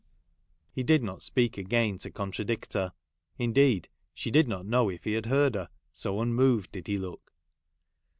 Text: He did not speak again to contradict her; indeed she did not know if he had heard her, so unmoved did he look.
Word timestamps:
He 0.73 0.81
did 0.81 1.03
not 1.03 1.21
speak 1.21 1.59
again 1.59 1.99
to 1.99 2.09
contradict 2.09 2.73
her; 2.73 2.91
indeed 3.37 3.87
she 4.15 4.31
did 4.31 4.47
not 4.47 4.65
know 4.65 4.89
if 4.89 5.03
he 5.03 5.13
had 5.13 5.27
heard 5.27 5.53
her, 5.53 5.69
so 5.93 6.21
unmoved 6.21 6.71
did 6.71 6.87
he 6.87 6.97
look. 6.97 7.31